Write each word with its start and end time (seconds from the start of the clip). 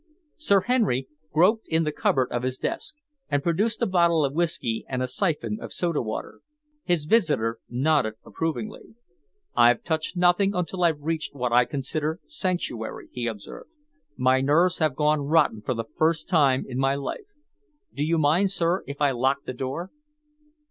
Sir 0.37 0.61
Henry 0.61 1.07
groped 1.31 1.67
in 1.67 1.83
the 1.83 1.91
cupboard 1.91 2.31
of 2.31 2.41
his 2.41 2.57
desk, 2.57 2.95
and 3.29 3.43
produced 3.43 3.83
a 3.83 3.85
bottle 3.85 4.25
of 4.25 4.33
whisky 4.33 4.83
and 4.89 5.03
a 5.03 5.07
syphon 5.07 5.59
of 5.61 5.71
soda 5.71 6.01
water. 6.01 6.41
His 6.83 7.05
visitor 7.05 7.59
nodded 7.69 8.15
approvingly. 8.25 8.95
"I've 9.55 9.83
touched 9.83 10.17
nothing 10.17 10.55
until 10.55 10.83
I've 10.83 11.01
reached 11.03 11.35
what 11.35 11.51
I 11.53 11.65
consider 11.65 12.19
sanctuary," 12.25 13.09
he 13.11 13.27
observed. 13.27 13.69
"My 14.17 14.41
nerves 14.41 14.79
have 14.79 14.95
gone 14.95 15.21
rotten 15.21 15.61
for 15.61 15.75
the 15.75 15.85
first 15.99 16.27
time 16.27 16.65
in 16.67 16.79
my 16.79 16.95
life. 16.95 17.27
Do 17.93 18.03
you 18.03 18.17
mind, 18.17 18.49
sir, 18.49 18.83
if 18.87 18.99
I 19.01 19.11
lock 19.11 19.43
the 19.45 19.53
door?" 19.53 19.91